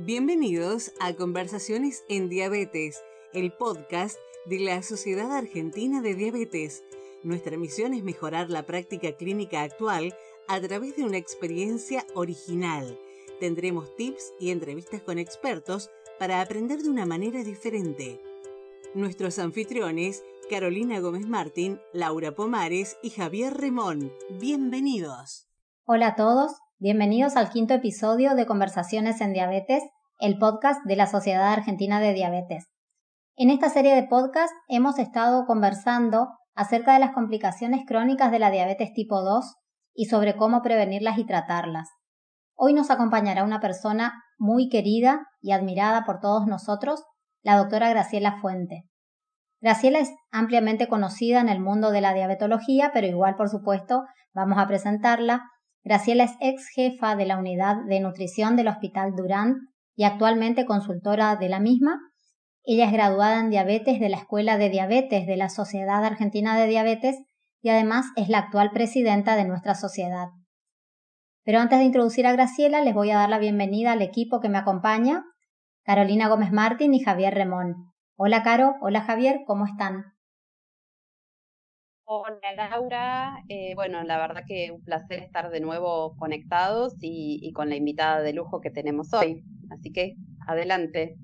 [0.00, 3.02] Bienvenidos a Conversaciones en Diabetes,
[3.32, 4.16] el podcast
[4.46, 6.84] de la Sociedad Argentina de Diabetes.
[7.24, 10.14] Nuestra misión es mejorar la práctica clínica actual
[10.46, 12.96] a través de una experiencia original.
[13.40, 15.90] Tendremos tips y entrevistas con expertos
[16.20, 18.20] para aprender de una manera diferente.
[18.94, 24.12] Nuestros anfitriones, Carolina Gómez Martín, Laura Pomares y Javier Remón.
[24.38, 25.48] Bienvenidos.
[25.86, 29.82] Hola a todos, bienvenidos al quinto episodio de Conversaciones en Diabetes,
[30.20, 32.68] el podcast de la Sociedad Argentina de Diabetes.
[33.36, 38.52] En esta serie de podcast hemos estado conversando acerca de las complicaciones crónicas de la
[38.52, 39.56] diabetes tipo 2
[39.92, 41.88] y sobre cómo prevenirlas y tratarlas.
[42.54, 47.02] Hoy nos acompañará una persona muy querida y admirada por todos nosotros,
[47.42, 48.84] la doctora Graciela Fuente.
[49.60, 54.58] Graciela es ampliamente conocida en el mundo de la diabetología, pero igual, por supuesto, vamos
[54.58, 55.42] a presentarla.
[55.84, 61.36] Graciela es ex jefa de la unidad de nutrición del Hospital Durán y actualmente consultora
[61.36, 62.00] de la misma.
[62.64, 66.66] Ella es graduada en diabetes de la Escuela de Diabetes de la Sociedad Argentina de
[66.66, 67.16] Diabetes
[67.62, 70.28] y además es la actual presidenta de nuestra sociedad.
[71.44, 74.50] Pero antes de introducir a Graciela, les voy a dar la bienvenida al equipo que
[74.50, 75.24] me acompaña,
[75.82, 77.94] Carolina Gómez Martín y Javier Remón.
[78.16, 80.17] Hola Caro, hola Javier, ¿cómo están?
[82.10, 87.68] Hola Laura, eh, bueno, la verdad que un placer estar de nuevo conectados y con
[87.68, 89.44] la invitada de lujo que tenemos hoy.
[89.70, 91.18] Así que adelante.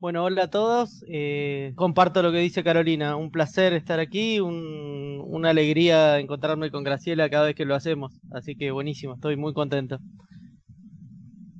[0.00, 1.04] Bueno, hola a todos.
[1.06, 3.14] Eh, comparto lo que dice Carolina.
[3.14, 8.20] Un placer estar aquí, una alegría encontrarme con Graciela cada vez que lo hacemos.
[8.32, 9.98] Así que buenísimo, estoy muy contento.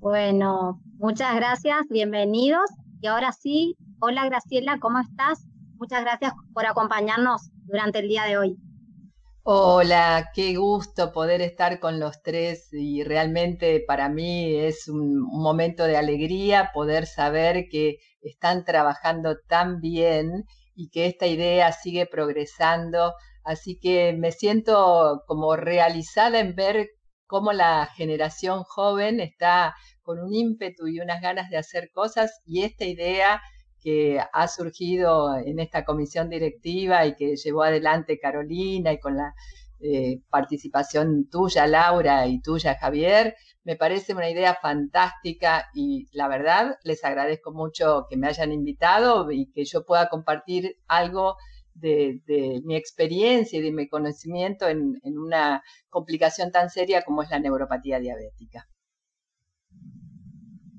[0.01, 2.69] Bueno, muchas gracias, bienvenidos.
[3.01, 5.47] Y ahora sí, hola Graciela, ¿cómo estás?
[5.83, 8.57] Muchas gracias por acompañarnos durante el día de hoy.
[9.43, 15.83] Hola, qué gusto poder estar con los tres y realmente para mí es un, momento
[15.83, 20.45] de alegría poder saber que están trabajando tan bien
[20.77, 23.15] y que esta idea sigue progresando.
[23.43, 26.91] Así que me siento como realizada en ver
[27.27, 32.63] cómo la generación joven está con un ímpetu y unas ganas de hacer cosas y
[32.63, 33.41] esta idea
[33.83, 39.35] que ha surgido en esta comisión directiva y que llevó adelante Carolina y con la
[39.81, 43.35] eh, participación tuya, Laura, y tuya, Javier,
[43.65, 49.31] me parece una idea fantástica y la verdad les agradezco mucho que me hayan invitado
[49.33, 51.37] y que yo pueda compartir algo
[51.75, 52.21] de,
[52.65, 57.99] mi experiencia y de mi conocimiento en una complicación tan seria como es la neuropatía
[57.99, 58.69] diabética.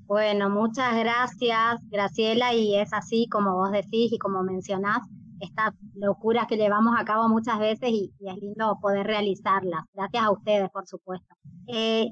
[0.06, 4.98] Bueno, muchas gracias, Graciela, y es así como vos decís y como mencionás,
[5.40, 9.84] estas locuras que llevamos a cabo muchas veces y, es lindo poder realizarlas.
[9.94, 11.34] Gracias a ustedes, por supuesto.
[11.68, 12.08] Eh,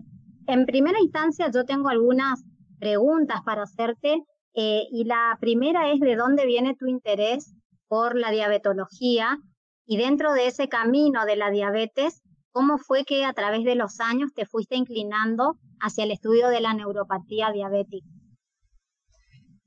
[0.47, 2.43] en primera instancia, yo tengo algunas
[2.79, 4.25] preguntas para hacerte
[4.55, 7.55] eh, y la primera es de dónde viene tu interés
[7.89, 9.39] por la diabetología
[9.85, 12.22] y dentro de ese camino de la diabetes,
[12.53, 16.61] ¿cómo fue que a través de los años te fuiste inclinando hacia el estudio de
[16.61, 18.07] la neuropatía diabética?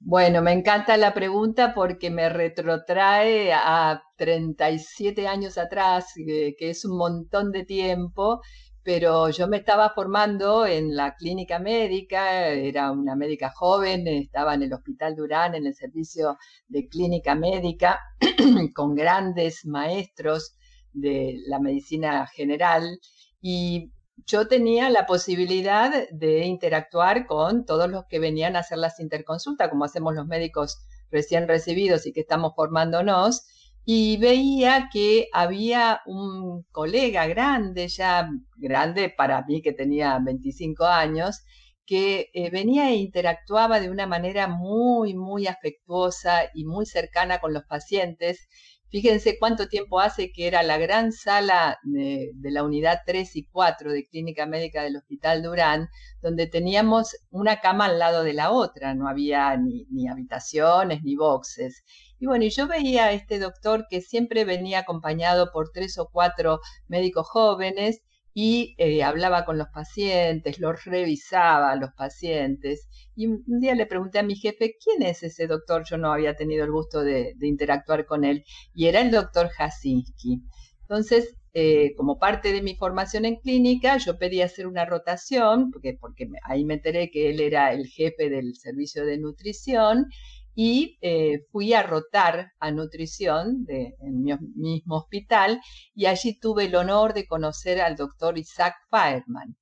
[0.08, 6.96] Bueno, me encanta la pregunta porque me retrotrae a 37 años atrás, que, es un
[6.96, 8.40] montón de tiempo,
[8.84, 14.62] pero yo me estaba formando en la clínica médica, era una médica joven, estaba en
[14.62, 16.38] el Hospital Durán, en el servicio
[16.68, 18.00] de clínica médica,
[18.76, 20.56] con grandes maestros
[20.96, 23.00] de la medicina general,
[23.42, 23.92] y
[24.26, 29.70] yo tenía la posibilidad de interactuar con todos los que venían a hacer las interconsultas,
[29.70, 30.80] como hacemos los médicos
[31.12, 33.46] recién recibidos y que estamos formándonos,
[33.86, 38.28] y veía que había un colega grande, ya
[38.58, 41.44] grande para mí que tenía 25 años,
[41.86, 47.54] que eh, venía e interactuaba de una manera muy, muy afectuosa y muy cercana con
[47.54, 48.48] los pacientes
[48.96, 53.92] Fíjense cuánto tiempo hace que era la gran sala de, la unidad 3 y 4
[53.92, 55.90] de Clínica Médica del Hospital Durán,
[56.22, 61.84] donde teníamos una cama al lado de la otra, no había ni, habitaciones ni boxes.
[62.20, 66.08] Y bueno, y yo veía a este doctor que siempre venía acompañado por tres o
[66.10, 68.02] cuatro médicos jóvenes
[68.38, 72.90] y eh, hablaba con los pacientes, los revisaba a los pacientes.
[73.16, 75.86] Y un día le pregunté a mi jefe, ¿quién es ese doctor?
[75.90, 78.44] Yo no había tenido el gusto de, interactuar con él.
[78.74, 80.42] Y era el doctor Jasinski.
[80.82, 85.94] Entonces, eh, como parte de mi formación en clínica, yo pedí hacer una rotación, porque,
[85.94, 90.08] porque ahí me enteré que él era el jefe del servicio de nutrición,
[90.56, 95.62] y eh, fui a rotar a nutrición en mi mismo hospital
[95.94, 99.56] y allí tuve el honor de conocer al doctor Isaac Fireman.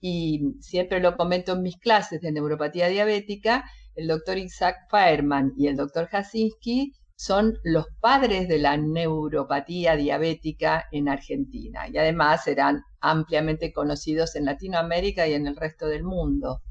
[0.00, 3.64] y siempre lo comento en mis clases de neuropatía diabética,
[3.94, 10.86] el doctor Isaac Fairman y el doctor Jasinski son los padres de la neuropatía diabética
[10.90, 16.62] en Argentina y además serán ampliamente conocidos en Latinoamérica y en el resto del mundo.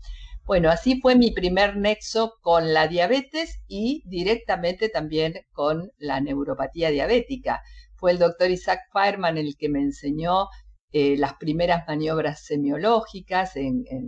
[0.49, 6.89] Bueno, así fue mi primer nexo con la diabetes y directamente también con la neuropatía
[6.89, 7.61] diabética.
[7.97, 10.47] Fue el doctor Isaac Feierman el que me enseñó
[10.91, 13.53] eh, las primeras maniobras semiológicas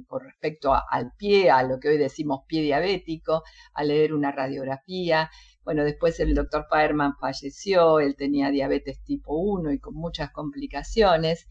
[0.08, 3.44] con respecto al pie, a lo que hoy decimos pie diabético,
[3.76, 5.30] a leer una radiografía.
[5.64, 11.46] Bueno, después el doctor Feierman falleció, él tenía diabetes tipo 1 y con muchas complicaciones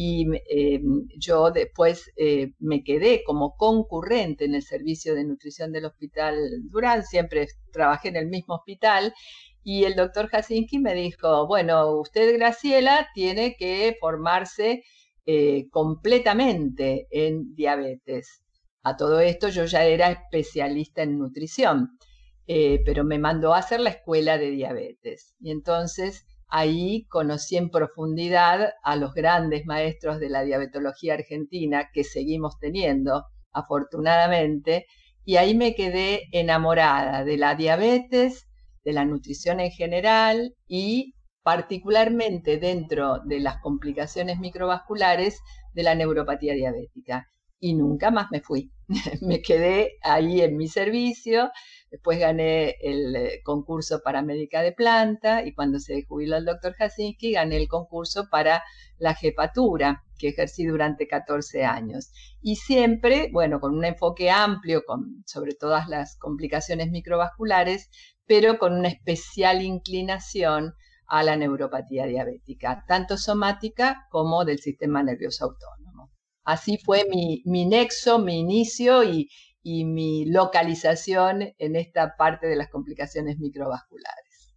[0.00, 0.80] y eh,
[1.16, 6.36] yo después eh, me quedé como concurrente en el servicio de nutrición del Hospital
[6.70, 9.12] Durán, siempre trabajé en el mismo hospital
[9.64, 14.84] y el doctor Jasinski me dijo, bueno, usted Graciela tiene que formarse
[15.26, 18.44] eh, completamente en diabetes.
[18.84, 21.98] A todo esto yo ya era especialista en nutrición,
[22.46, 25.34] pero me mandó a hacer la escuela de diabetes.
[25.40, 32.04] Y entonces Ahí conocí en profundidad a los grandes maestros de la diabetología argentina que
[32.04, 34.86] seguimos teniendo, afortunadamente,
[35.24, 38.48] y ahí me quedé enamorada de la diabetes,
[38.82, 41.12] de la nutrición en general y
[41.42, 45.40] particularmente dentro de las complicaciones microvasculares
[45.74, 47.26] de la neuropatía diabética.
[47.60, 48.70] Y nunca más me fui.
[49.20, 51.50] me quedé ahí en mi servicio
[51.90, 56.74] Después gané el eh, concurso para médica de planta y cuando se jubiló el doctor
[56.74, 58.62] Jasinski gané el concurso para
[58.98, 62.10] la jefatura que ejercí durante 14 años.
[62.42, 67.88] Y siempre, bueno, con un enfoque amplio con, sobre todas las complicaciones microvasculares,
[68.26, 70.74] pero con una especial inclinación
[71.06, 76.12] a la neuropatía diabética, tanto somática como del sistema nervioso autónomo.
[76.44, 79.30] Así fue mi, mi nexo, mi inicio y,
[79.70, 84.54] y mi localización en esta parte de las complicaciones microvasculares.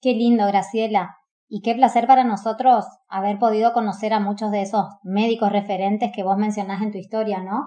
[0.00, 1.16] Qué lindo, Graciela.
[1.48, 6.22] Y qué placer para nosotros haber podido conocer a muchos de esos médicos referentes que
[6.22, 7.64] vos mencionás en tu historia, ¿no?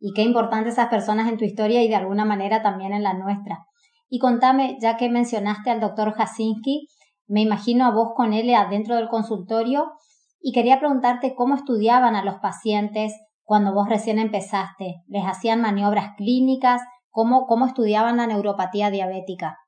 [0.00, 3.14] Y qué importante esas personas en tu historia y de alguna manera también en la
[3.14, 3.64] nuestra.
[4.08, 6.88] Y contame, ya que mencionaste al doctor Jasinski,
[7.28, 9.92] me imagino a vos con él adentro del consultorio
[10.40, 13.12] y quería preguntarte cómo estudiaban a los pacientes,
[13.44, 15.02] cuando vos recién empezaste?
[15.06, 16.82] ¿Les hacían maniobras clínicas?
[17.10, 19.58] ¿Cómo, cómo estudiaban la neuropatía diabética?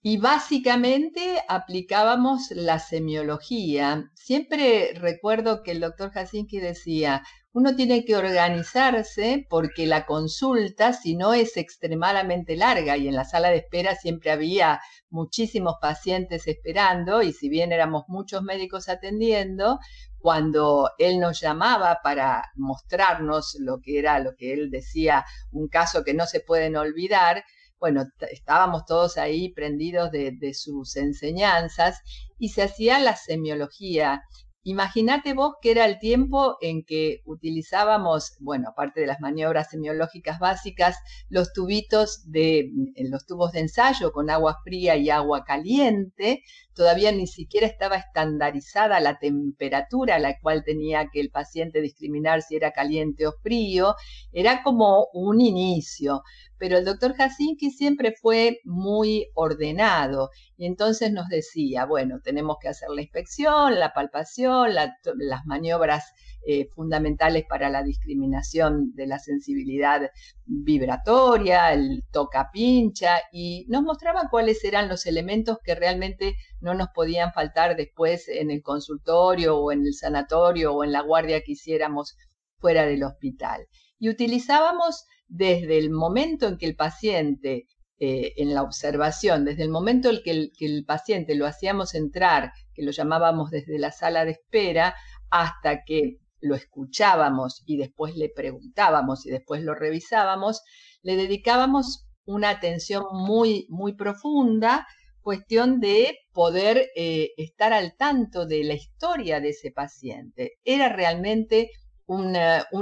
[0.00, 4.10] Y básicamente aplicábamos la semiología.
[4.14, 11.16] Siempre recuerdo que el doctor Jasinski decía, uno tiene que organizarse porque la consulta, si
[11.16, 14.80] no es extremadamente larga, y en la sala de espera siempre había
[15.10, 19.78] muchísimos pacientes esperando, y si bien éramos muchos médicos atendiendo,
[20.18, 26.04] cuando él nos llamaba para mostrarnos lo que era, lo que él decía, un caso
[26.04, 27.44] que no se pueden olvidar,
[27.78, 32.00] bueno, estábamos todos ahí prendidos de, sus enseñanzas
[32.38, 34.22] y se hacía la semiología
[34.64, 40.38] Imagínate vos que era el tiempo en que utilizábamos, bueno, aparte de las maniobras semiológicas
[40.38, 40.96] básicas,
[41.28, 42.70] los tubitos de,
[43.08, 46.42] los tubos de ensayo con agua fría y agua caliente.
[46.78, 52.40] Todavía ni siquiera estaba estandarizada la temperatura a la cual tenía que el paciente discriminar
[52.40, 53.96] si era caliente o frío.
[54.32, 56.22] Era como un inicio
[56.58, 62.68] pero el doctor Jasinki siempre fue muy ordenado y entonces nos decía, bueno, tenemos que
[62.68, 66.12] hacer la inspección, la palpación, las maniobras
[66.50, 70.10] eh, fundamentales para la discriminación de la sensibilidad
[70.46, 76.88] vibratoria, el toca pincha, y nos mostraba cuáles eran los elementos que realmente no nos
[76.94, 81.52] podían faltar después en el consultorio o en el sanatorio o en la guardia que
[81.52, 82.16] hiciéramos
[82.56, 83.66] fuera del hospital.
[83.98, 87.66] Y utilizábamos desde el momento en que el paciente,
[87.98, 92.52] eh, en la observación, desde el momento en el, que el paciente lo hacíamos entrar,
[92.72, 94.94] que lo llamábamos desde la sala de espera,
[95.28, 100.62] hasta que lo escuchábamos y después le preguntábamos y después lo revisábamos,
[101.02, 104.86] le dedicábamos una atención muy, muy profunda,
[105.22, 110.52] cuestión de poder eh, estar al tanto de la historia de ese paciente.
[110.64, 111.70] Era realmente
[112.06, 112.34] un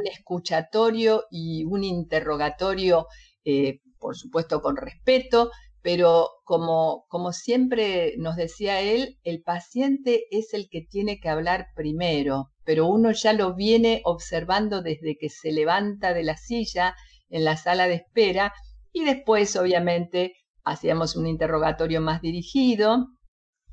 [0.05, 3.07] escuchatorio y un interrogatorio,
[3.45, 5.51] eh, por supuesto con respeto,
[5.83, 11.67] pero como, como siempre nos decía él, el paciente es el que tiene que hablar
[11.75, 16.95] primero, pero uno ya lo viene observando desde que se levanta de la silla
[17.31, 18.53] en la sala de espera
[18.93, 23.07] y después obviamente hacíamos un interrogatorio más dirigido.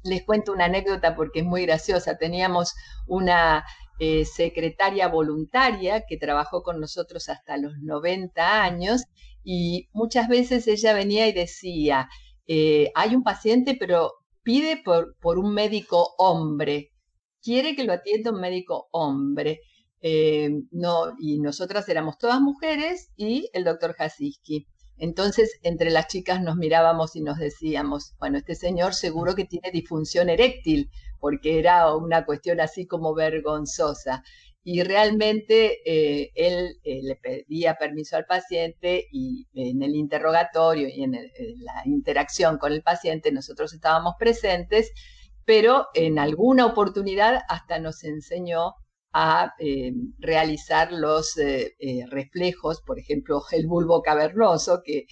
[0.03, 2.17] Les cuento una anécdota porque es muy graciosa.
[2.17, 2.73] Teníamos
[3.07, 3.65] una
[3.99, 9.03] eh, secretaria voluntaria que trabajó con nosotros hasta los 90 años
[9.43, 12.09] y muchas veces ella venía y decía,
[12.47, 14.11] eh, hay un paciente pero
[14.43, 16.91] pide por, por, un médico hombre,
[17.43, 19.61] quiere que lo atienda un médico hombre.
[20.01, 24.67] Eh, no, y nosotras éramos todas mujeres y el doctor Hasiski.
[24.97, 29.71] Entonces, entre las chicas nos mirábamos y nos decíamos, bueno, este señor seguro que tiene
[29.71, 34.23] disfunción eréctil, porque era una cuestión así como vergonzosa.
[34.65, 41.03] Y realmente eh, él eh, le pedía permiso al paciente y en el interrogatorio y
[41.03, 44.91] en, la interacción con el paciente nosotros estábamos presentes,
[45.45, 48.75] pero en alguna oportunidad hasta nos enseñó
[49.13, 55.05] a eh, realizar los eh, eh, reflejos, por ejemplo, el bulbo cavernoso, que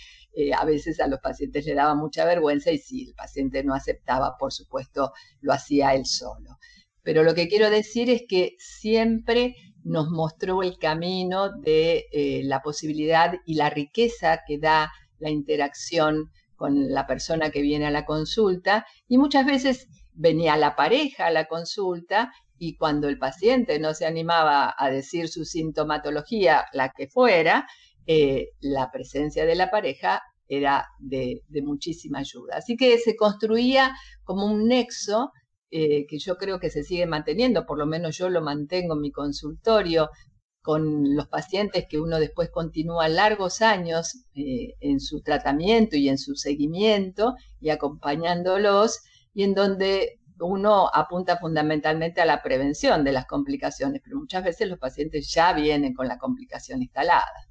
[0.58, 4.38] a veces a los pacientes le daba mucha vergüenza y si el paciente no aceptaba,
[4.40, 5.12] por supuesto,
[5.42, 6.58] lo hacía él solo.
[7.04, 12.06] Pero lo que quiero decir es que siempre nos mostró el camino de
[12.46, 17.92] la posibilidad y la riqueza que da la interacción con la persona que viene a
[17.92, 23.80] la consulta y muchas veces venía la pareja a la consulta y cuando el paciente
[23.80, 27.68] no se animaba a decir su sintomatología, la que fuera,
[28.06, 32.58] eh, la presencia de la pareja era de, muchísima ayuda.
[32.58, 35.32] Así que se construía como un nexo
[35.72, 39.01] eh, que yo creo que se sigue manteniendo, por lo menos yo lo mantengo en
[39.01, 40.10] mi consultorio
[40.62, 46.18] con los pacientes que uno después continúa largos años eh, en su tratamiento y en
[46.18, 49.00] su seguimiento y acompañándolos,
[49.34, 54.68] y en donde uno apunta fundamentalmente a la prevención de las complicaciones, pero muchas veces
[54.70, 57.48] los pacientes ya vienen con la complicación instalada.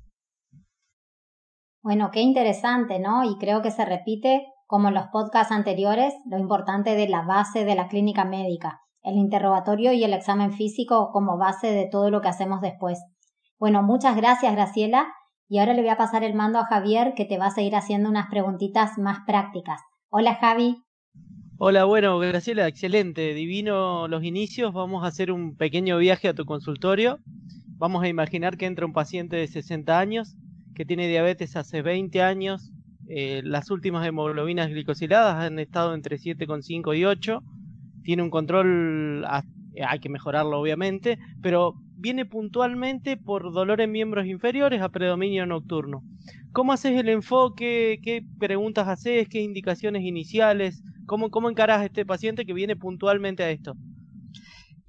[1.83, 3.25] Bueno, qué interesante, ¿no?
[3.25, 7.65] Y creo que se repite, como en los podcasts anteriores, lo importante de la base
[7.65, 12.21] de la clínica médica, el interrogatorio y el examen físico como base de todo lo
[12.21, 13.01] que hacemos después.
[13.59, 15.07] Bueno, muchas gracias, Graciela.
[15.49, 17.75] Y ahora le voy a pasar el mando a Javier, que te va a seguir
[17.75, 19.81] haciendo unas preguntitas más prácticas.
[20.11, 20.85] Hola, Javi.
[21.63, 24.73] Hola, bueno, Graciela, excelente, divino los inicios.
[24.73, 27.19] Vamos a hacer un pequeño viaje a tu consultorio.
[27.77, 30.39] Vamos a imaginar que entra un paciente de 60 años
[30.75, 32.73] que tiene diabetes hace 20 años.
[33.11, 37.43] Eh, las últimas hemoglobinas glicosiladas han estado entre 7,5 y 8.
[38.05, 44.81] Tiene un control, hay que mejorarlo obviamente, pero viene puntualmente por dolor en miembros inferiores
[44.81, 46.03] a predominio nocturno.
[46.53, 48.01] ¿Cómo haces el enfoque?
[48.03, 49.29] ¿Qué preguntas haces?
[49.29, 50.83] ¿Qué indicaciones iniciales?
[51.07, 53.75] ¿Cómo, ¿Cómo encarás a este paciente que viene puntualmente a esto?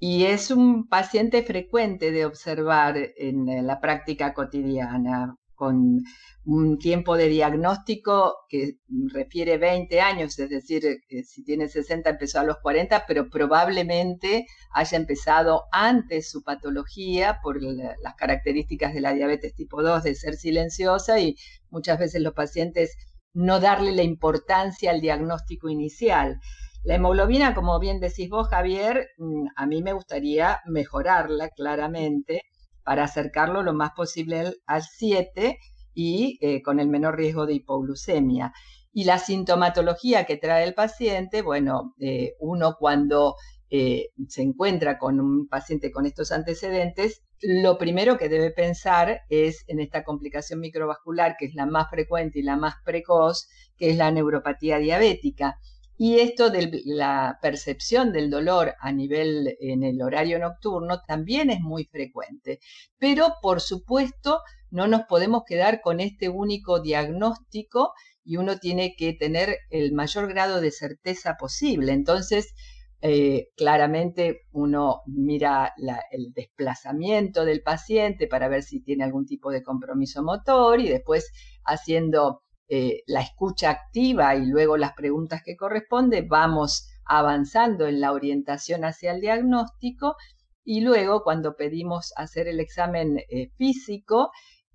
[0.00, 6.02] Y es un paciente frecuente de observar en la práctica cotidiana, con
[6.44, 8.78] un tiempo de diagnóstico que
[9.12, 10.82] refiere 20 años, es decir,
[11.24, 17.62] si tiene 60 empezó a los 40, pero probablemente haya empezado antes su patología por
[17.62, 21.36] las características de la diabetes tipo 2 de ser silenciosa y
[21.70, 22.96] muchas veces los pacientes
[23.32, 26.40] no darle la importancia al diagnóstico inicial.
[26.82, 32.42] La hemoglobina, como bien decís vos, Javier, mm, a mí me gustaría mejorarla claramente
[32.84, 35.58] para acercarlo lo más posible al 7
[35.94, 38.52] y eh, con el menor riesgo de hipoglucemia.
[38.92, 43.36] Y la sintomatología que trae el paciente, bueno, eh, uno cuando
[43.70, 49.64] eh, se encuentra con un paciente con estos antecedentes, lo primero que debe pensar es
[49.66, 53.96] en esta complicación microvascular, que es la más frecuente y la más precoz, que es
[53.96, 55.58] la neuropatía diabética.
[56.04, 61.60] Y esto de la percepción del dolor a nivel en el horario nocturno también es
[61.60, 62.58] muy frecuente.
[62.98, 64.40] Pero, por supuesto,
[64.72, 67.92] no nos podemos quedar con este único diagnóstico
[68.24, 71.92] y uno tiene que tener el mayor grado de certeza posible.
[71.92, 72.52] Entonces,
[73.00, 75.72] eh, claramente uno mira
[76.10, 81.30] el desplazamiento del paciente para ver si tiene algún tipo de compromiso motor y después
[81.64, 88.12] haciendo eh, la escucha activa y luego las preguntas que corresponde, vamos avanzando en la
[88.12, 90.16] orientación hacia el diagnóstico
[90.64, 94.30] y luego cuando pedimos hacer el examen eh, físico,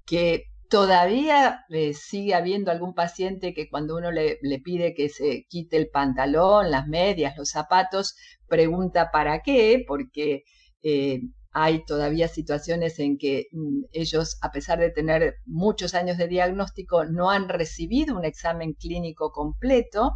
[0.06, 5.78] que Todavía eh, sigue habiendo algún paciente que cuando uno le, pide que se quite
[5.78, 8.18] el pantalón, las medias, los zapatos,
[8.48, 10.44] pregunta para qué, porque
[11.60, 17.06] hay todavía situaciones en que mm, ellos, a pesar de tener muchos años de diagnóstico,
[17.06, 20.12] no han recibido un examen clínico completo.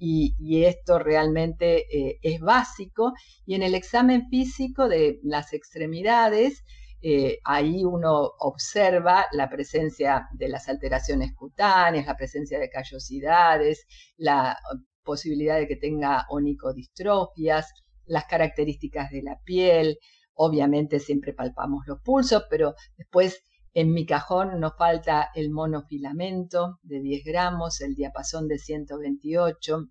[0.00, 3.12] Y, esto realmente eh, es básico.
[3.44, 6.64] Y en el examen físico de las extremidades,
[7.02, 14.56] eh, ahí uno observa la presencia de las alteraciones cutáneas, la presencia de callosidades, la
[15.02, 17.74] posibilidad de que tenga onicodistrofias,
[18.06, 19.98] las características de la piel,
[20.40, 23.42] Obviamente siempre palpamos los pulsos, pero después
[23.74, 29.88] en mi cajón nos falta el monofilamento de 10 gramos, el diapasón de 128,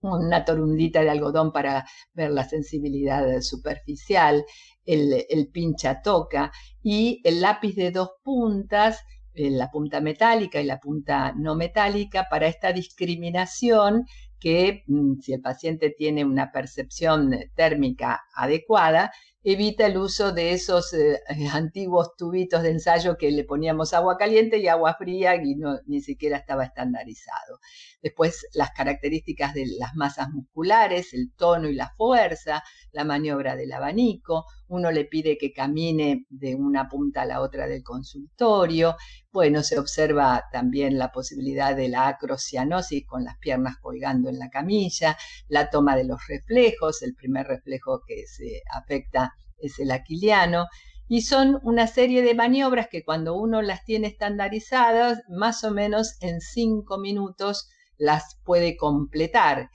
[0.00, 4.44] una torundita de algodón para ver la sensibilidad superficial,
[4.84, 6.50] el, el pincha toca
[6.82, 9.00] y el lápiz de dos puntas,
[9.34, 14.04] eh, la punta metálica y la punta no metálica, para esta discriminación
[14.38, 19.12] que mm, si el paciente tiene una percepción térmica adecuada,
[19.48, 21.20] evita el uso de esos eh,
[21.52, 25.54] antiguos tubitos de ensayo que le poníamos agua caliente y agua fría y
[25.86, 27.60] ni siquiera estaba estandarizado.
[28.02, 33.72] Después las características de las masas musculares, el tono y la fuerza, la maniobra del
[33.72, 38.96] abanico, uno le pide que camine de una punta a la otra del consultorio,
[39.30, 44.48] bueno, se observa también la posibilidad de la acrocianosis con las piernas colgando en la
[44.48, 50.66] camilla, la toma de los reflejos, el primer reflejo que se afecta es el aquiliano,
[51.08, 56.16] y son una serie de maniobras que cuando uno las tiene estandarizadas, más o menos
[56.20, 59.70] en cinco minutos las puede completar.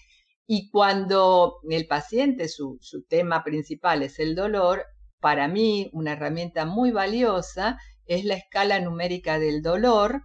[0.46, 4.86] Y cuando el paciente, su, su tema principal es el dolor,
[5.22, 10.24] para mí una herramienta muy valiosa es la escala numérica del dolor,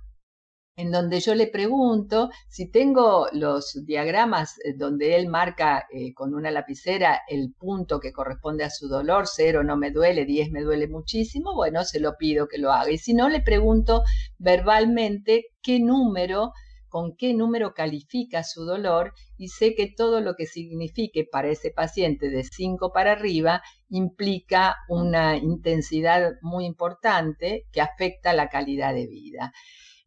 [0.76, 6.34] en donde yo le pregunto si tengo los diagramas eh, donde él marca eh, con
[6.34, 10.60] una lapicera el punto que corresponde a su dolor, cero no me duele, 10 me
[10.60, 12.90] duele muchísimo, bueno, se lo pido que lo haga.
[12.90, 14.02] Y si no, le pregunto
[14.38, 16.52] verbalmente qué número,
[16.88, 21.70] con qué número califica su dolor y sé que todo lo que signifique para ese
[21.70, 29.06] paciente de 5 para arriba implica una intensidad muy importante que afecta la calidad de
[29.06, 29.52] vida.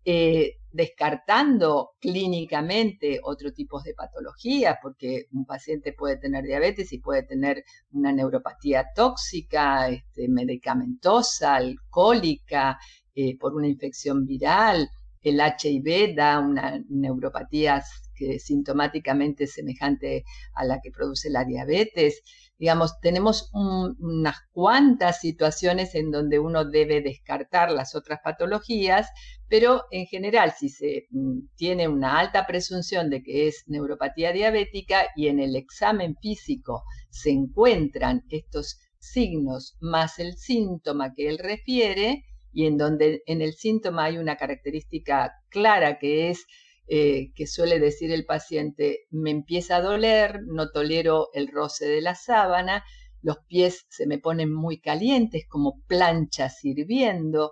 [0.05, 7.23] Eh, descartando clínicamente otro tipo de patologías, porque un paciente puede tener diabetes y puede
[7.23, 12.77] tener una neuropatía tóxica, este, medicamentosa, alcohólica,
[13.15, 14.89] eh, por una infección viral.
[15.21, 17.83] El HIV da una neuropatía
[18.15, 22.21] que sintomáticamente semejante a la que produce la diabetes
[22.59, 29.07] digamos, tenemos unas cuantas situaciones en donde uno debe descartar las otras patologías,
[29.47, 35.07] pero en general, si se mm, tiene una alta presunción de que es neuropatía diabética
[35.15, 42.25] y en el examen físico se encuentran estos signos más el síntoma que él refiere,
[42.51, 46.45] y en donde en el síntoma hay una característica clara que es
[46.89, 52.01] eh, que suele decir el paciente, me empieza a doler, no tolero el roce de
[52.01, 52.83] la sábana,
[53.21, 57.51] los pies se me ponen muy calientes como planchas hirviendo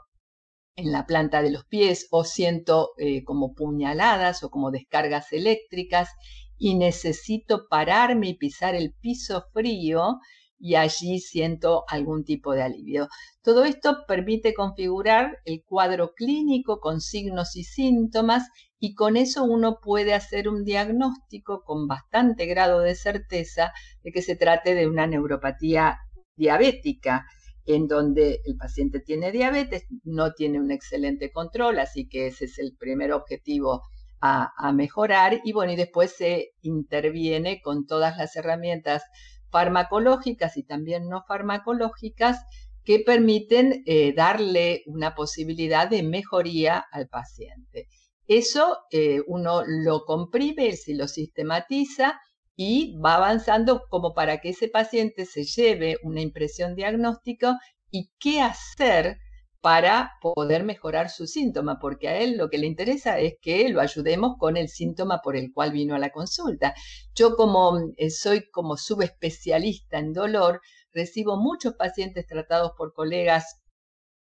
[0.76, 6.10] en la planta de los pies o siento eh, como puñaladas o como descargas eléctricas
[6.58, 10.20] y necesito pararme y pisar el piso frío
[10.60, 13.08] y allí siento algún tipo de alivio.
[13.44, 18.48] Todo esto permite configurar el cuadro clínico con signos y síntomas
[18.80, 24.22] y con eso uno puede hacer un diagnóstico con bastante grado de certeza de que
[24.22, 26.00] se trate de una neuropatía
[26.36, 27.26] diabética,
[27.66, 32.60] en donde el paciente tiene diabetes, no tiene un excelente control, así que ese es
[32.60, 33.82] el primer objetivo
[34.22, 39.04] a, mejorar y bueno, y después se interviene con todas las herramientas
[39.52, 42.44] farmacológicas y también no farmacológicas
[42.84, 47.88] que permiten eh, darle una posibilidad de mejoría al paciente.
[48.28, 52.20] Eso eh, uno lo comprime, si lo sistematiza
[52.56, 57.58] y va avanzando como para que ese paciente se lleve una impresión diagnóstica
[57.92, 59.20] y qué hacer
[59.62, 63.82] para poder mejorar su síntoma, porque a él lo que le interesa es que lo
[63.82, 66.74] ayudemos con el síntoma por el cual vino a la consulta.
[67.16, 70.62] Yo como eh, soy como subespecialista en dolor,
[70.94, 73.62] recibo muchos pacientes tratados por colegas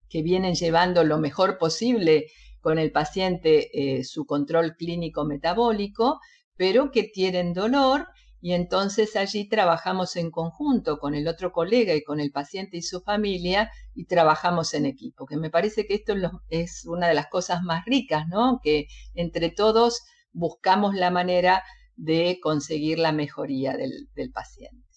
[0.09, 2.27] que vienen llevando lo mejor posible
[2.61, 6.19] con el paciente eh, su control clínico metabólico,
[6.55, 8.07] pero que tienen dolor
[8.41, 12.81] y entonces allí trabajamos en conjunto con el otro colega y con el paciente y
[12.81, 16.15] su familia y trabajamos en equipo, que me parece que esto
[16.49, 18.59] es una de las cosas más ricas, ¿no?
[18.63, 20.01] Que entre todos
[20.33, 21.63] buscamos la manera
[21.95, 24.90] de conseguir la mejoría del, paciente.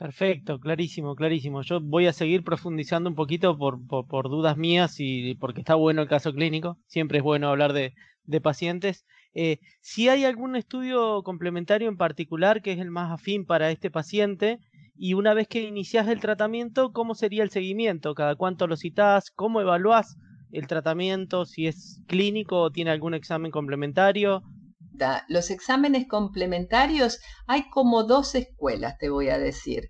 [0.00, 1.60] Perfecto, clarísimo, clarísimo.
[1.60, 6.00] Yo voy a seguir profundizando un poquito por, por, dudas mías y porque está bueno
[6.00, 6.78] el caso clínico.
[6.86, 7.92] Siempre es bueno hablar de,
[8.42, 9.04] pacientes.
[9.34, 13.90] Eh, si hay algún estudio complementario en particular que es el más afín para este
[13.90, 14.58] paciente
[14.96, 18.14] y una vez que inicias el tratamiento, ¿cómo sería el seguimiento?
[18.14, 19.30] ¿Cada cuánto lo citas?
[19.30, 20.16] ¿Cómo evaluás
[20.50, 21.44] el tratamiento?
[21.44, 24.44] ¿Si es clínico o tiene algún examen complementario?
[25.28, 29.88] Los exámenes complementarios hay como dos escuelas, te voy a decir.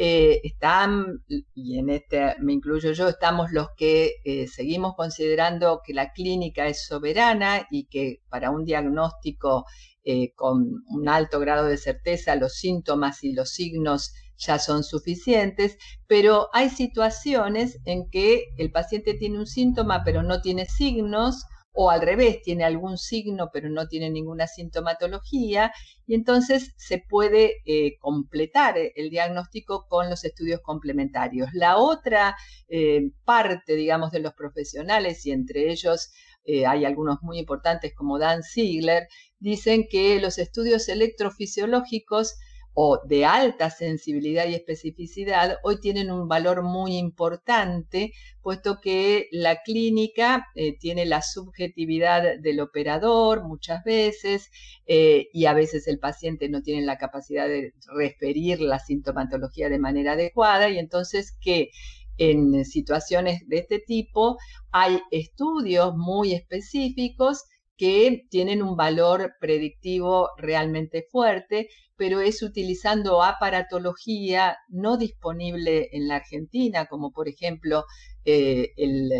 [0.00, 5.92] eh, están, y en este me incluyo yo, estamos los que eh, seguimos considerando que
[5.92, 9.64] la clínica es soberana y que para un diagnóstico
[10.04, 15.76] eh, con un alto grado de certeza los síntomas y los signos ya son suficientes,
[16.06, 21.90] pero hay situaciones en que el paciente tiene un síntoma pero no tiene signos o
[21.90, 25.72] al revés, tiene algún signo pero no tiene ninguna sintomatología
[26.06, 31.50] y entonces se puede eh, completar el diagnóstico con los estudios complementarios.
[31.52, 32.36] La otra
[32.68, 36.10] eh, parte, digamos, de los profesionales y entre ellos
[36.44, 39.06] eh, hay algunos muy importantes como Dan Ziegler,
[39.38, 42.36] dicen que los estudios electrofisiológicos
[42.80, 49.62] o de alta sensibilidad y especificidad hoy tienen un valor muy importante, puesto que la
[49.64, 54.52] clínica eh, tiene la subjetividad del operador muchas veces
[54.86, 59.80] eh, y a veces el paciente no tiene la capacidad de referir la sintomatología de
[59.80, 61.70] manera adecuada y entonces que
[62.16, 64.38] en situaciones de este tipo
[64.70, 67.42] hay estudios muy específicos
[67.78, 76.16] que tienen un valor predictivo realmente fuerte, pero es utilizando aparatología no disponible en la
[76.16, 77.84] Argentina, como por ejemplo
[78.24, 79.10] eh, el,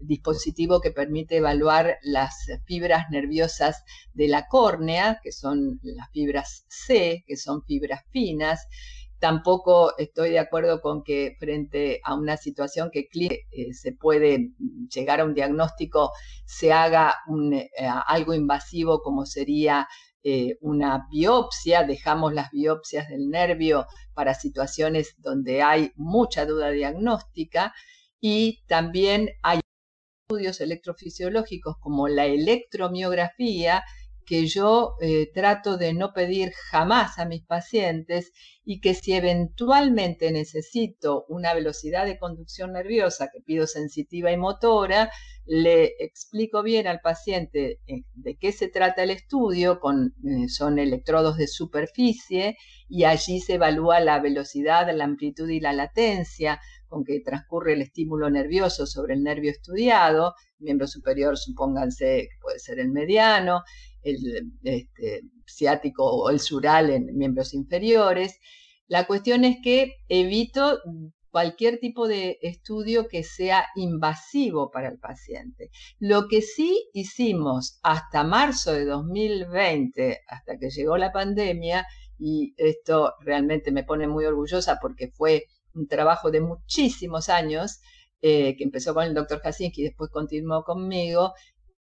[0.00, 7.24] dispositivo que permite evaluar las fibras nerviosas de la córnea, que son las fibras C,
[7.26, 8.66] que son fibras finas,
[9.18, 13.08] Tampoco estoy de acuerdo con que frente a una situación que
[13.50, 14.50] eh, se puede
[14.94, 16.12] llegar a un diagnóstico,
[16.44, 17.14] se haga
[17.52, 17.70] eh,
[18.06, 19.88] algo invasivo como sería
[20.28, 27.72] eh, una biopsia, dejamos las biopsias del nervio para situaciones donde hay mucha duda diagnóstica
[28.20, 29.60] y también hay
[30.28, 33.84] estudios electrofisiológicos como la electromiografía
[34.26, 38.32] que yo eh, trato de no pedir jamás a mis pacientes
[38.64, 45.10] y que si eventualmente necesito una velocidad de conducción nerviosa que pido sensitiva y motora,
[45.46, 50.80] le explico bien al paciente eh, de qué se trata el estudio, con, eh, son
[50.80, 52.56] electrodos de superficie
[52.88, 56.60] y allí se evalúa la velocidad, la amplitud y la latencia
[56.96, 62.58] con que transcurre el estímulo nervioso sobre el nervio estudiado, miembro superior supónganse que puede
[62.58, 63.62] ser el mediano,
[64.02, 68.38] el este, ciático o el sural en miembros inferiores.
[68.88, 70.80] La cuestión es que evito
[71.30, 75.68] cualquier tipo de estudio que sea invasivo para el paciente.
[75.98, 81.86] Lo que sí hicimos hasta marzo de 2020, hasta que llegó la pandemia,
[82.18, 85.44] y esto realmente me pone muy orgullosa porque fue
[85.76, 87.80] un trabajo de muchísimos años,
[88.22, 91.34] eh, que empezó con el doctor Jasinski y después continuó conmigo,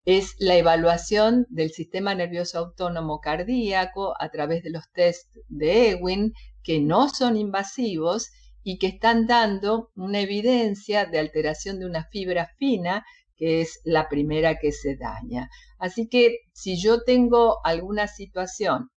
[0.05, 6.33] es la evaluación del sistema nervioso autónomo cardíaco a través de los test de Ewing,
[6.63, 8.29] que no son invasivos
[8.63, 14.09] y que están dando una evidencia de alteración de una fibra fina, que es la
[14.09, 15.49] primera que se daña.
[15.77, 18.89] Así que si yo tengo alguna situación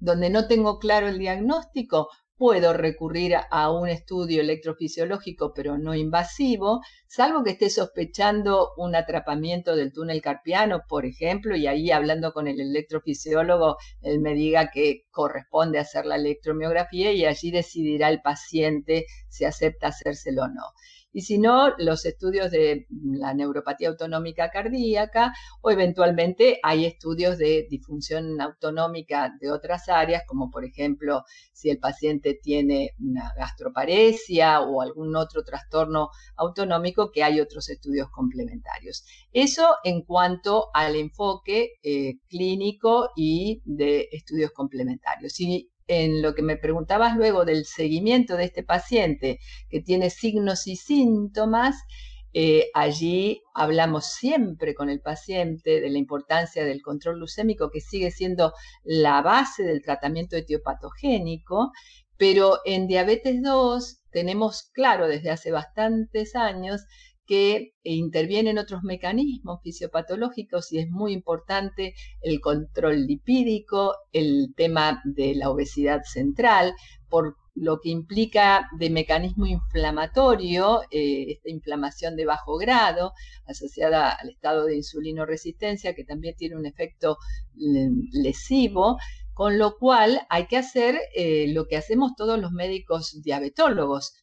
[0.00, 6.80] donde no tengo claro el diagnóstico, puedo recurrir a un estudio electrofisiológico, pero no invasivo,
[7.06, 12.48] salvo que esté sospechando un atrapamiento del túnel carpiano, por ejemplo, y ahí hablando con
[12.48, 19.06] el electrofisiólogo, él me diga que corresponde hacer la electromiografía y allí decidirá el paciente
[19.28, 20.62] si acepta hacérselo o no
[21.14, 27.68] y si no, los estudios de la neuropatía autonómica cardíaca o eventualmente hay estudios de
[27.70, 31.22] disfunción autonómica de otras áreas, como por ejemplo
[31.52, 38.10] si el paciente tiene una gastroparesia o algún otro trastorno autonómico, que hay otros estudios
[38.10, 39.04] complementarios.
[39.32, 45.38] Eso en cuanto al enfoque eh, clínico y de estudios complementarios
[45.86, 50.76] en lo que me preguntabas luego del seguimiento de este paciente que tiene signos y
[50.76, 51.76] síntomas,
[52.36, 58.10] eh, allí hablamos siempre con el paciente de la importancia del control glucémico, que sigue
[58.10, 61.70] siendo la base del tratamiento etiopatogénico,
[62.16, 66.84] pero en diabetes 2 tenemos claro desde hace bastantes años
[67.26, 75.34] que intervienen otros mecanismos fisiopatológicos y es muy importante el control lipídico, el tema de
[75.34, 76.74] la obesidad central,
[77.08, 83.12] por lo que implica de mecanismo inflamatorio, eh, esta inflamación de bajo grado
[83.46, 87.18] asociada al estado de insulinoresistencia, que también tiene un efecto
[87.54, 88.98] lesivo,
[89.34, 94.14] con lo cual hay que hacer eh, lo que hacemos todos los médicos diabetólogos,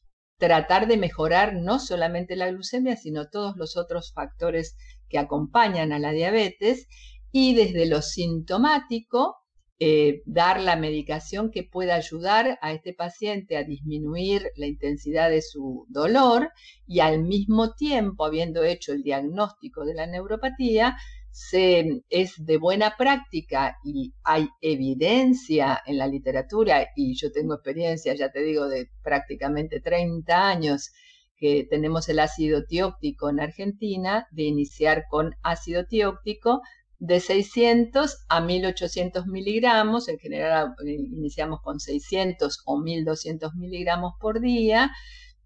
[0.41, 4.75] tratar de mejorar no solamente la glucemia, sino todos los otros factores
[5.07, 6.87] que acompañan a la diabetes
[7.31, 9.37] y desde lo sintomático,
[9.79, 15.43] eh, dar la medicación que pueda ayudar a este paciente a disminuir la intensidad de
[15.43, 16.49] su dolor
[16.87, 20.97] y al mismo tiempo, habiendo hecho el diagnóstico de la neuropatía,
[21.31, 28.13] se, es de buena práctica y hay evidencia en la literatura, y yo tengo experiencia,
[28.13, 30.91] ya te digo, de prácticamente 30 años
[31.37, 36.61] que tenemos el ácido tióptico en Argentina, de iniciar con ácido tióptico
[36.99, 44.39] de 600 a 1800 miligramos, en general eh, iniciamos con 600 o 1200 miligramos por
[44.39, 44.91] día,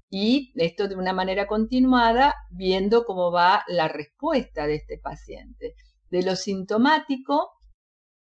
[0.10, 5.74] y esto de una manera continuada, viendo cómo va la respuesta de este paciente.
[6.10, 7.52] De lo sintomático,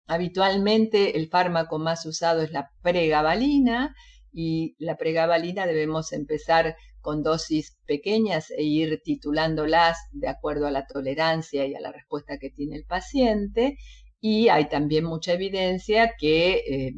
[0.07, 3.95] habitualmente el fármaco más usado es la pregabalina,
[4.33, 10.87] y la pregabalina debemos empezar con dosis pequeñas e ir titulándolas de acuerdo a la
[10.87, 13.77] tolerancia y a la respuesta que tiene el paciente.
[14.25, 16.95] Y hay también mucha evidencia que, eh,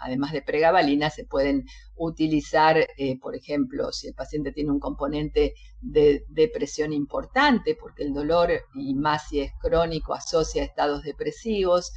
[0.00, 5.54] además de pregabalina, se pueden utilizar, eh, por ejemplo, si el paciente tiene un componente
[5.80, 11.92] de depresión importante, porque el dolor, y más si es crónico, asocia estados depresivos,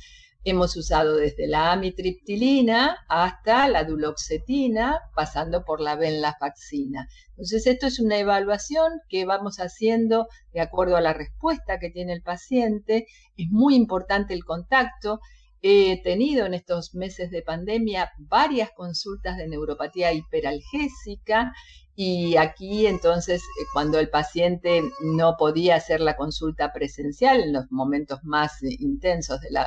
[0.50, 7.10] Hemos usado desde la amitriptilina hasta la duloxetina, pasando por la venlafaxina.
[7.32, 12.14] Entonces, esto es una evaluación que vamos haciendo de acuerdo a la respuesta que tiene
[12.14, 13.08] el paciente.
[13.36, 15.20] Es muy importante el contacto.
[15.62, 21.54] He tenido en estos meses de pandemia varias consultas de neuropatía hiperalgésica
[22.00, 27.72] y aquí entonces, eh, cuando el paciente no podía hacer la consulta presencial, en los
[27.72, 29.66] momentos más eh, intensos de la,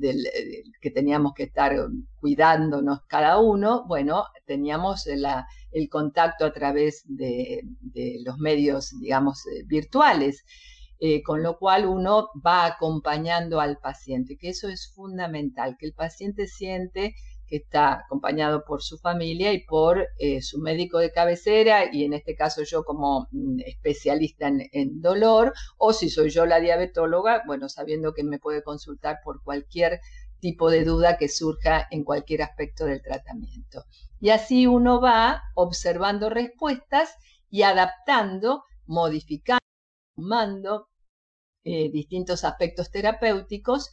[0.00, 1.74] eh, que teníamos que estar
[2.20, 7.62] cuidándonos cada uno, bueno, teníamos el contacto a través de,
[8.24, 10.44] los medios, digamos, virtuales.
[11.24, 16.46] Con lo cual uno va acompañando al paciente, que eso es fundamental, que el paciente
[16.46, 17.14] siente
[17.46, 22.14] que está acompañado por su familia y por eh, su médico de cabecera, y en
[22.14, 27.68] este caso yo como mm, especialista en, dolor, o si soy yo la diabetóloga, bueno,
[27.68, 30.00] sabiendo que me puede consultar por cualquier
[30.40, 33.84] tipo de duda que surja en cualquier aspecto del tratamiento.
[34.20, 37.14] Y así uno va observando respuestas
[37.50, 39.63] y adaptando, modificando,
[40.14, 40.88] sumando
[41.64, 43.90] eh, distintos aspectos terapéuticos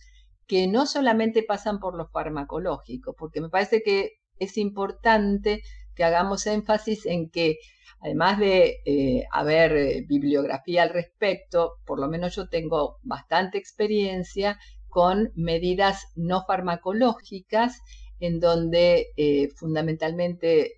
[0.47, 5.62] que no solamente pasan por lo farmacológico, porque me parece que es importante
[5.95, 7.57] que hagamos énfasis en que
[8.01, 14.60] además de eh, haber eh, bibliografía al respecto, por lo menos yo tengo bastante experiencia
[14.89, 17.79] con medidas no farmacológicas
[18.19, 19.07] en donde
[19.55, 20.75] fundamentalmente,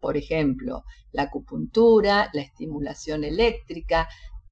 [0.00, 4.08] por ejemplo, la acupuntura, la estimulación eléctrica,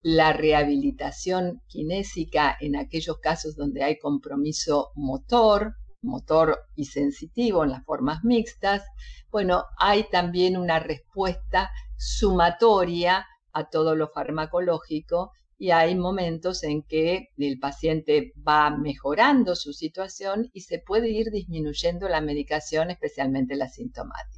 [0.09, 7.85] la rehabilitación kinésica en aquellos casos donde hay compromiso motor, motor y sensitivo en las
[7.85, 8.85] formas mixtas.
[9.33, 17.31] Bueno, hay también una respuesta sumatoria a todo lo farmacológico y hay momentos en que
[17.37, 23.69] el paciente va mejorando su situación y se puede ir disminuyendo la medicación, especialmente la
[23.69, 24.36] sintomática.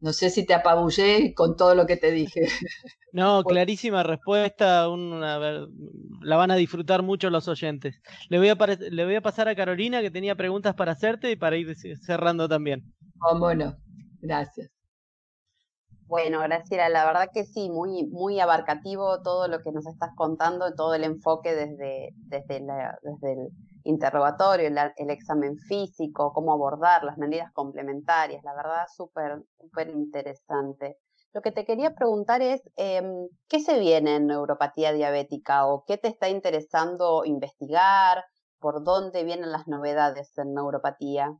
[0.00, 2.40] No sé si te apabullé con todo lo que te dije.
[3.12, 4.86] No, clarísima respuesta.
[4.86, 8.00] la van a disfrutar mucho los oyentes.
[8.28, 11.34] Le voy, a, le voy a pasar a Carolina que tenía preguntas para hacerte y
[11.34, 12.94] para ir cerrando también.
[13.32, 13.76] No.
[14.20, 14.70] gracias.
[16.06, 20.74] Bueno, Graciela, la verdad que sí, muy, muy abarcativo todo lo que nos estás contando,
[20.74, 22.60] todo el enfoque desde, desde,
[23.02, 23.48] desde el
[23.84, 30.98] interrogatorio, el, examen físico, cómo abordar las medidas complementarias, la verdad súper, súper interesante.
[31.32, 35.96] Lo que te quería preguntar es, em, ¿qué se viene en neuropatía diabética o qué
[35.96, 38.24] te está interesando investigar?
[38.58, 41.36] ¿Por dónde vienen las novedades en neuropatía?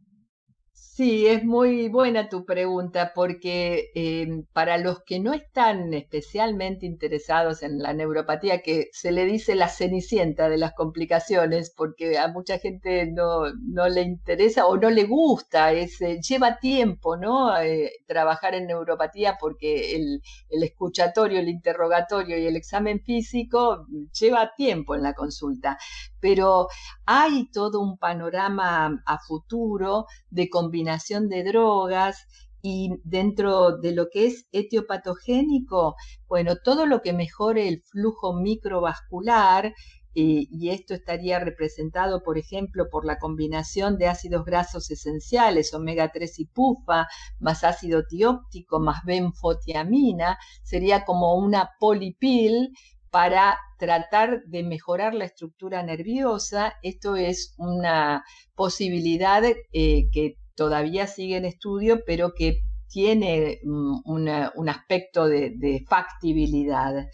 [0.72, 7.62] Sí, es muy buena tu pregunta porque em, para los que no están especialmente interesados
[7.62, 12.58] en la neuropatía, que se le dice la cenicienta de las complicaciones, porque a mucha
[12.58, 17.58] gente no, no le interesa o no le gusta, es, lleva tiempo ¿no?
[17.60, 23.86] Eh, trabajar en neuropatía porque el, el escuchatorio, el interrogatorio y el examen físico
[24.18, 25.78] lleva tiempo en la consulta,
[26.20, 26.68] pero
[27.06, 32.26] hay todo un panorama a futuro de combinación de drogas
[32.62, 35.96] y dentro de lo que es etiopatogénico,
[36.28, 39.72] bueno, todo lo que mejore el flujo microvascular,
[40.12, 46.40] y esto estaría representado, por ejemplo, por la combinación de ácidos grasos esenciales, omega 3
[46.40, 47.06] y pufa,
[47.38, 52.72] más ácido tióptico, más benfotiamina, sería como una polipil
[53.10, 56.74] para tratar de mejorar la estructura nerviosa.
[56.82, 64.68] Esto es una posibilidad eh, que todavía sigue en estudio, pero que tiene mm, un
[64.68, 67.06] aspecto de, factibilidad.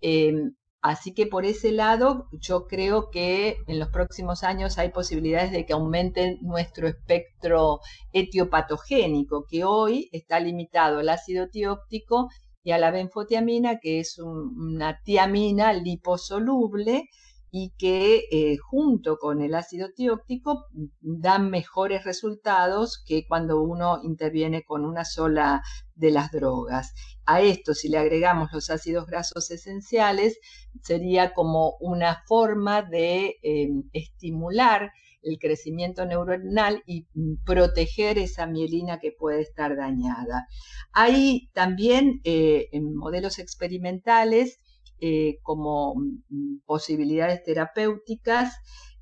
[0.00, 5.52] Em, así que por ese lado, yo creo que en los próximos años hay posibilidades
[5.52, 7.80] de que aumente nuestro espectro
[8.12, 12.28] etiopatogénico, que hoy está limitado al ácido tióptico
[12.66, 17.08] y a la benfotiamina, que es una tiamina liposoluble
[17.48, 20.66] y que eh, junto con el ácido tióptico
[21.00, 25.62] dan mejores resultados que cuando uno interviene con una sola
[25.94, 26.92] de las drogas.
[27.24, 30.40] A esto, si le agregamos los ácidos grasos esenciales,
[30.82, 34.90] sería como una forma de em, estimular
[35.26, 40.46] el crecimiento neuronal y mm, proteger esa mielina que puede estar dañada.
[40.92, 44.60] Hay también eh, en modelos experimentales
[45.00, 48.54] eh, como mm, posibilidades terapéuticas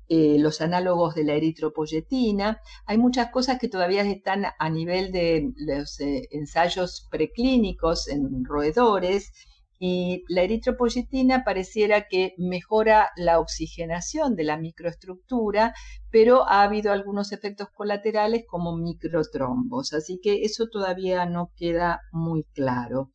[0.07, 2.61] eh, los análogos de la eritropoyetina.
[2.85, 9.31] Hay muchas cosas que todavía están a nivel de los ensayos preclínicos en roedores
[9.79, 15.73] y la eritropoyetina pareciera que mejora la oxigenación de la microestructura,
[16.09, 22.43] pero ha habido algunos efectos colaterales como microtrombos, así que eso todavía no queda muy
[22.53, 23.11] claro.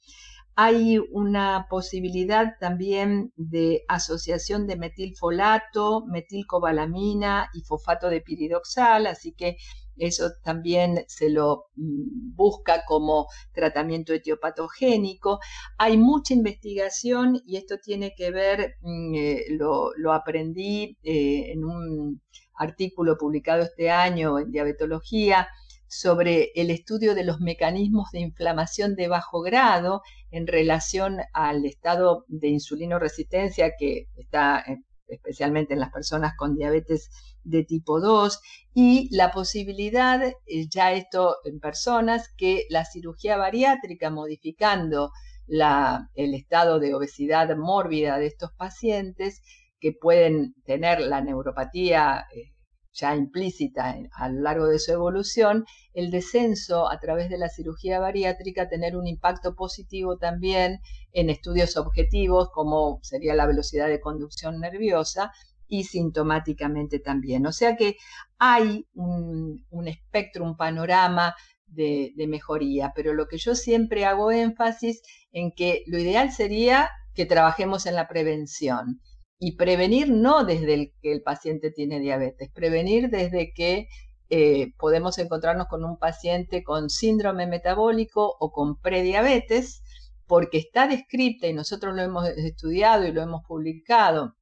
[0.56, 9.56] Hay una posibilidad también de asociación de metilfolato, metilcobalamina y fosfato de piridoxal, así que
[10.00, 15.40] eso también se lo mm, busca como tratamiento etiopatogénico.
[15.78, 22.22] Hay mucha investigación y esto tiene que ver, mm, eh, lo, aprendí eh, en un
[22.54, 25.48] artículo publicado este año en Diabetología
[25.90, 32.24] sobre el estudio de los mecanismos de inflamación de bajo grado en relación al estado
[32.28, 34.78] de insulino resistencia que está eh,
[35.10, 37.10] especialmente en las personas con diabetes
[37.44, 38.40] de tipo 2,
[38.74, 40.34] y la posibilidad, eh,
[40.68, 45.10] ya esto en personas, que la cirugía bariátrica modificando
[45.48, 49.42] el estado de obesidad mórbida de estos pacientes,
[49.80, 52.52] que pueden tener la neuropatía eh,
[52.92, 58.00] ya implícita a lo largo de su evolución, el descenso a través de la cirugía
[58.00, 60.80] bariátrica tener un impacto positivo también
[61.12, 65.32] en estudios objetivos como sería la velocidad de conducción nerviosa
[65.68, 67.46] y sintomáticamente también.
[67.46, 67.96] O sea que
[68.38, 71.34] hay un, espectro, un panorama
[71.66, 75.00] de, de mejoría, pero lo que yo siempre hago énfasis
[75.32, 79.00] en que lo ideal sería que trabajemos en la prevención.
[79.40, 83.88] Y prevenir no desde el que el paciente tiene diabetes, prevenir desde que
[84.28, 89.82] eh, podemos encontrarnos con un paciente con síndrome metabólico o con prediabetes,
[90.28, 94.36] porque está descrita y nosotros lo hemos estudiado y lo hemos publicado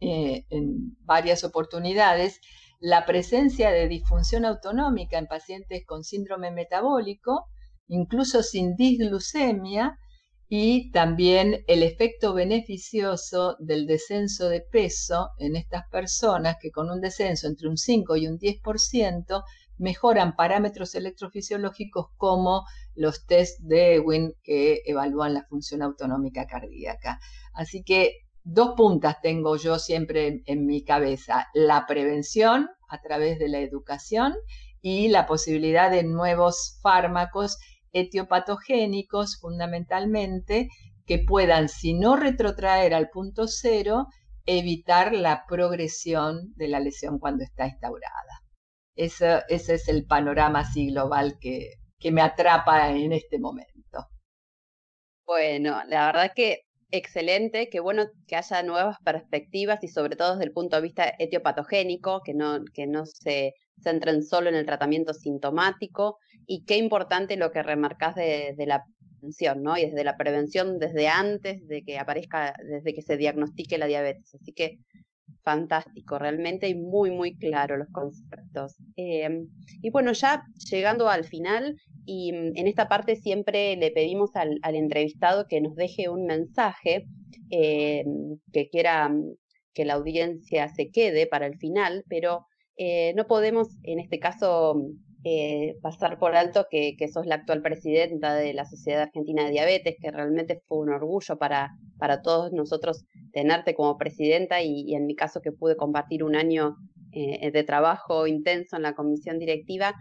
[0.00, 2.40] eh, en varias oportunidades
[2.80, 7.46] la presencia de disfunción autonómica en pacientes con síndrome metabólico,
[7.86, 9.96] incluso sin disglucemia,
[10.48, 17.00] y también el efecto beneficioso del descenso de peso en estas personas que con un
[17.00, 19.42] descenso entre un 5 y un 10%
[19.78, 27.18] mejoran parámetros electrofisiológicos como los test de Ewing que evalúan la función autonómica cardíaca.
[27.52, 33.48] Así que dos puntas tengo yo siempre en, mi cabeza, la prevención a través de
[33.48, 34.34] la educación
[34.80, 37.58] y la posibilidad de nuevos fármacos
[37.94, 40.68] etiopatogénicos fundamentalmente
[41.06, 44.08] que puedan, si no retrotraer al punto cero,
[44.46, 48.42] evitar la progresión de la lesión cuando está instaurada.
[48.96, 54.08] Ese, ese es el panorama global que, que me atrapa en este momento.
[55.26, 60.44] Bueno, la verdad que excelente, qué bueno que haya nuevas perspectivas y sobre todo desde
[60.44, 65.12] el punto de vista etiopatogénico, que no, que no se centren solo en el tratamiento
[65.14, 68.84] sintomático y qué importante lo que remarcas de, de la
[69.20, 69.76] prevención, ¿no?
[69.76, 74.34] Y desde la prevención desde antes de que aparezca, desde que se diagnostique la diabetes.
[74.34, 74.78] Así que
[75.42, 78.76] fantástico, realmente y muy, muy claro los conceptos.
[78.96, 79.48] Em,
[79.82, 81.76] y bueno, ya llegando al final,
[82.06, 87.06] y mm, en esta parte siempre le pedimos al, entrevistado que nos deje un mensaje
[87.50, 89.34] em, que quiera mm,
[89.74, 92.46] que la audiencia se quede para el final, pero
[92.76, 97.36] eh, no podemos en este caso mm, eh, pasar por alto que, que, sos la
[97.36, 102.20] actual presidenta de la Sociedad Argentina de Diabetes, que realmente fue un orgullo para, para
[102.20, 106.76] todos nosotros tenerte como presidenta y, en mi caso que pude compartir un año
[107.12, 109.94] eh, de trabajo intenso en la comisión directiva,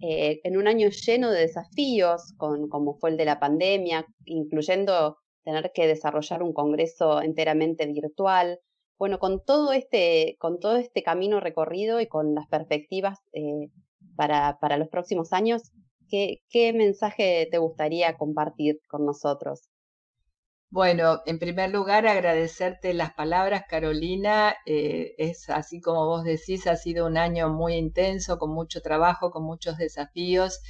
[0.00, 5.18] eh, en un año lleno de desafíos, con, como fue el de la pandemia, incluyendo
[5.44, 8.60] tener que desarrollar un congreso enteramente virtual.
[8.98, 13.68] Bueno, con todo este, con todo este camino recorrido y con las perspectivas eh,
[14.16, 15.70] para, para, los próximos años,
[16.08, 19.69] ¿qué, ¿qué mensaje te gustaría compartir con nosotros?
[20.72, 24.54] Bueno, en primer lugar, agradecerte las palabras, Carolina.
[24.66, 29.32] Eh, es así como vos decís, ha sido un año muy intenso, con mucho trabajo,
[29.32, 30.60] con muchos desafíos.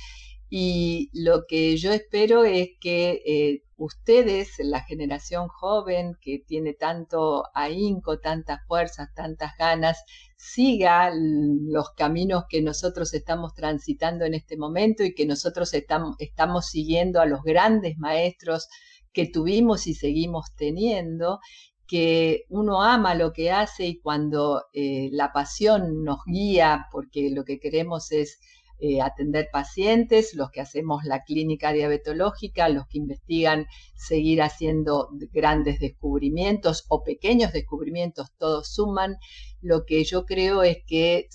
[0.48, 7.44] Y lo que yo espero es que eh, ustedes, la generación joven que tiene tanto
[7.54, 10.02] ahínco, tantas fuerzas, tantas ganas,
[10.36, 16.66] siga los caminos que nosotros estamos transitando en este momento y que nosotros estamos, estamos
[16.68, 18.66] siguiendo a los grandes maestros
[19.12, 21.40] que tuvimos y seguimos teniendo,
[21.86, 27.44] que uno ama lo que hace y cuando eh, la pasión nos guía, porque lo
[27.44, 28.38] que queremos es
[28.82, 35.80] eh, atender pacientes, los que hacemos la clínica diabetológica, los que investigan seguir haciendo grandes
[35.80, 39.16] descubrimientos o pequeños descubrimientos, todos suman.
[39.62, 41.28] Lo que yo creo es que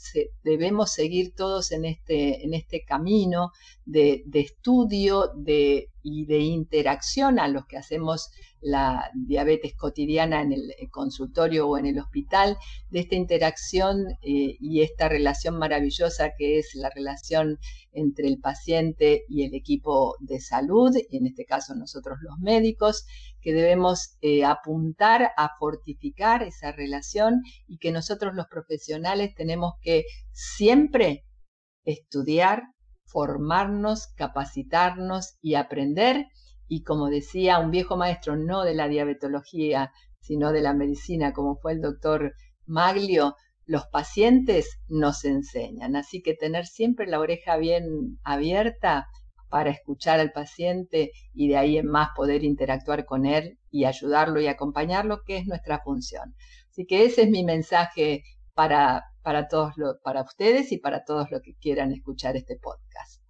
[0.44, 3.52] debemos seguir todos en este, en este camino
[3.86, 8.30] de, estudio de y de interacción a los que hacemos
[8.62, 12.58] la diabetes cotidiana en el consultorio o en el hospital,
[12.90, 17.60] de esta interacción eh, y esta relación maravillosa que es la relación
[17.92, 23.06] entre el paciente y el equipo de salud, y en este caso nosotros los médicos,
[23.46, 30.06] que debemos eh, apuntar a fortificar esa relación y que nosotros los profesionales tenemos que
[30.32, 31.26] siempre
[31.84, 32.64] estudiar,
[33.06, 36.26] formarnos, capacitarnos y aprender.
[36.68, 39.92] Y como decía un viejo maestro, no de la diabetología,
[40.22, 42.34] sino de la medicina, como fue el doctor
[42.66, 43.36] Maglio,
[43.68, 45.96] los pacientes nos enseñan.
[45.96, 49.06] Así que tener siempre la oreja bien abierta
[49.50, 54.42] para escuchar al paciente y de ahí en más poder interactuar con él y ayudarlo
[54.42, 56.36] y acompañarlo, que es nuestra función.
[56.70, 58.24] Así que ese es mi mensaje
[58.54, 59.74] para para todos
[60.04, 63.22] para ustedes y para todos los que quieran escuchar este podcast.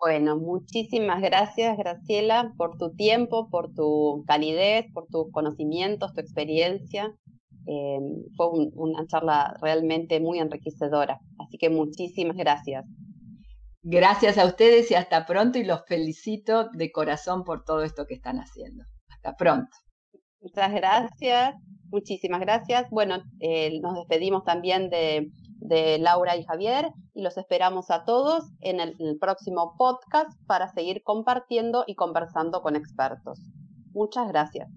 [0.00, 7.14] Bueno, muchísimas gracias, Graciela, por tu tiempo, por tu calidez, por tus conocimientos, tu experiencia.
[7.66, 8.00] Eh,
[8.36, 11.20] fue una charla realmente muy enriquecedora.
[11.38, 12.84] Así que muchísimas gracias.
[13.86, 18.14] Gracias a ustedes y hasta pronto y los felicito de corazón por todo esto que
[18.14, 18.84] están haciendo.
[19.10, 19.76] Hasta pronto.
[20.40, 21.54] Muchas gracias.
[21.90, 22.88] Muchísimas gracias.
[22.90, 25.30] Bueno, eh, nos despedimos también de,
[25.98, 31.84] Laura y Javier y los esperamos a todos en el próximo podcast para seguir compartiendo
[31.86, 33.40] y conversando con expertos.
[33.92, 34.68] Muchas gracias.